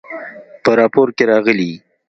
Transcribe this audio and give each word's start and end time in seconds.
په 0.63 0.71
راپور 0.79 1.07
کې 1.17 1.23
راغلي 1.31 1.71